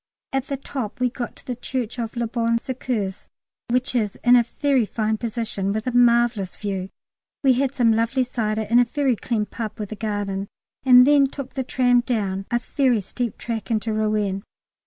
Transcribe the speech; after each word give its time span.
At 0.33 0.47
the 0.47 0.57
top 0.57 0.99
we 0.99 1.11
got 1.11 1.35
to 1.35 1.45
the 1.45 1.55
Church 1.55 1.99
of 1.99 2.15
Le 2.15 2.25
Bon 2.25 2.57
Secours, 2.57 3.29
which 3.67 3.93
is 3.93 4.15
in 4.23 4.35
a 4.35 4.47
very 4.57 4.83
fine 4.83 5.19
position 5.19 5.71
with 5.71 5.85
a 5.85 5.95
marvellous 5.95 6.55
view. 6.55 6.89
We 7.43 7.53
had 7.53 7.75
some 7.75 7.91
lovely 7.93 8.23
cider 8.23 8.63
in 8.63 8.79
a 8.79 8.85
very 8.85 9.15
clean 9.15 9.45
pub 9.45 9.79
with 9.79 9.91
a 9.91 9.95
garden, 9.95 10.47
and 10.83 11.05
then 11.05 11.27
took 11.27 11.53
the 11.53 11.63
tram 11.63 11.99
down 12.01 12.47
a 12.49 12.57
very 12.57 12.99
steep 12.99 13.37
track 13.37 13.69
into 13.69 13.93
Rouen. 13.93 14.41